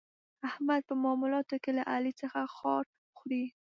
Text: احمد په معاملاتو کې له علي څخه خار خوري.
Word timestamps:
احمد 0.49 0.81
په 0.89 0.93
معاملاتو 1.03 1.55
کې 1.63 1.71
له 1.77 1.83
علي 1.93 2.13
څخه 2.21 2.39
خار 2.55 2.85
خوري. 3.17 3.45